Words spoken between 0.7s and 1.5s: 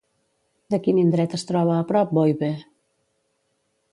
De quin indret es